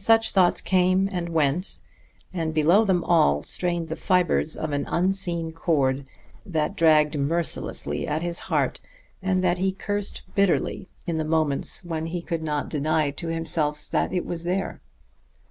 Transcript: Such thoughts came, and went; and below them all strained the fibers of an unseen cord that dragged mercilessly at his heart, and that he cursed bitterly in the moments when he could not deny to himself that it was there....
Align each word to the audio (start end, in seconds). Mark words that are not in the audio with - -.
Such 0.00 0.32
thoughts 0.32 0.62
came, 0.62 1.06
and 1.12 1.28
went; 1.28 1.80
and 2.32 2.54
below 2.54 2.82
them 2.82 3.04
all 3.04 3.42
strained 3.42 3.88
the 3.88 3.94
fibers 3.94 4.56
of 4.56 4.72
an 4.72 4.86
unseen 4.88 5.52
cord 5.52 6.06
that 6.46 6.74
dragged 6.78 7.18
mercilessly 7.18 8.08
at 8.08 8.22
his 8.22 8.38
heart, 8.48 8.80
and 9.20 9.44
that 9.44 9.58
he 9.58 9.72
cursed 9.72 10.22
bitterly 10.34 10.88
in 11.06 11.18
the 11.18 11.26
moments 11.26 11.84
when 11.84 12.06
he 12.06 12.22
could 12.22 12.42
not 12.42 12.70
deny 12.70 13.10
to 13.10 13.28
himself 13.28 13.86
that 13.90 14.14
it 14.14 14.24
was 14.24 14.44
there.... 14.44 14.80